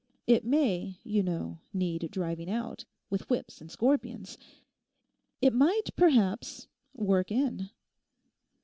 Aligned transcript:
It 0.25 0.43
may, 0.43 0.97
you 1.03 1.21
know, 1.21 1.59
need 1.75 2.09
driving 2.09 2.49
out—with 2.49 3.29
whips 3.29 3.61
and 3.61 3.69
scorpions. 3.69 4.35
It 5.43 5.53
might, 5.53 5.91
perhaps, 5.95 6.67
work 6.95 7.31
in. 7.31 7.69